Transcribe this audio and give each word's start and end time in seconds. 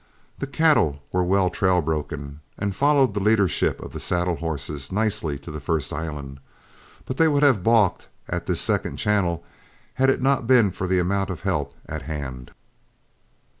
The 0.39 0.47
cattle 0.47 1.03
were 1.11 1.23
well 1.23 1.51
trail 1.51 1.79
broken, 1.79 2.39
and 2.57 2.75
followed 2.75 3.13
the 3.13 3.19
leadership 3.19 3.79
of 3.79 3.93
the 3.93 3.99
saddle 3.99 4.37
horses 4.37 4.91
nicely 4.91 5.37
to 5.37 5.51
the 5.51 5.59
first 5.59 5.93
island, 5.93 6.39
but 7.05 7.17
they 7.17 7.27
would 7.27 7.43
have 7.43 7.61
balked 7.61 8.07
at 8.27 8.47
this 8.47 8.59
second 8.61 8.97
channel, 8.97 9.43
had 9.93 10.09
it 10.09 10.19
not 10.19 10.47
been 10.47 10.71
for 10.71 10.87
the 10.87 10.97
amount 10.97 11.29
of 11.29 11.41
help 11.41 11.75
at 11.85 12.01
hand. 12.01 12.49